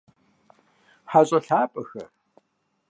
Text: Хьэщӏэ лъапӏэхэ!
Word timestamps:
Хьэщӏэ 1.09 1.39
лъапӏэхэ! 1.47 2.03